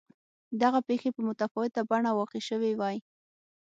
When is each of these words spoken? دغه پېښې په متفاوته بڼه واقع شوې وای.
دغه 0.61 0.79
پېښې 0.87 1.09
په 1.15 1.21
متفاوته 1.27 1.81
بڼه 1.89 2.11
واقع 2.17 2.41
شوې 2.49 2.71
وای. 2.79 2.97